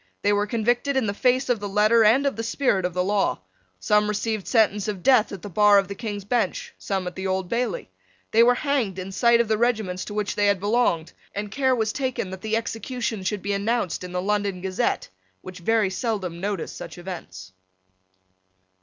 They 0.23 0.33
were 0.33 0.47
convicted 0.47 0.97
in 0.97 1.05
the 1.05 1.13
face 1.13 1.47
of 1.47 1.59
the 1.59 1.69
letter 1.69 2.03
and 2.03 2.25
of 2.25 2.35
the 2.35 2.41
spirit 2.41 2.85
of 2.85 2.95
the 2.95 3.03
law. 3.03 3.41
Some 3.79 4.07
received 4.07 4.47
sentence 4.47 4.87
of 4.87 5.03
death 5.03 5.31
at 5.31 5.43
the 5.43 5.47
bar 5.49 5.77
of 5.77 5.89
the 5.89 5.93
King's 5.93 6.25
Bench, 6.25 6.73
some 6.79 7.05
at 7.05 7.13
the 7.15 7.27
Old 7.27 7.49
Bailey. 7.49 7.87
They 8.31 8.41
were 8.41 8.55
hanged 8.55 8.97
in 8.97 9.11
sight 9.11 9.39
of 9.39 9.47
the 9.47 9.59
regiments 9.59 10.03
to 10.05 10.15
which 10.15 10.33
they 10.33 10.47
had 10.47 10.59
belonged; 10.59 11.13
and 11.35 11.51
care 11.51 11.75
was 11.75 11.93
taken 11.93 12.31
that 12.31 12.41
the 12.41 12.57
executions 12.57 13.27
should 13.27 13.43
be 13.43 13.53
announced 13.53 14.03
in 14.03 14.11
the 14.11 14.23
London 14.23 14.59
Gazette, 14.61 15.07
which 15.41 15.59
very 15.59 15.91
seldom 15.91 16.39
noticed 16.41 16.75
such 16.75 16.97
events. 16.97 17.53